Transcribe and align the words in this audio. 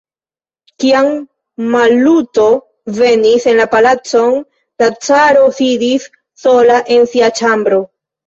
Kiam 0.83 1.09
Maluto 1.73 2.45
venis 3.01 3.45
en 3.51 3.61
la 3.61 3.67
palacon, 3.75 4.33
la 4.83 4.89
caro 5.09 5.45
sidis 5.61 6.07
sola 6.45 6.81
en 6.97 7.09
sia 7.13 7.33
ĉambro. 7.41 7.81